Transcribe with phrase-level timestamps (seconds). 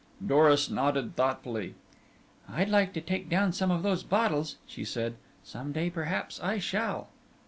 [0.25, 1.75] Doris nodded thoughtfully.
[2.49, 5.13] "I'd like to take down some of those bottles," she said.
[5.43, 7.09] "Some day perhaps I shall."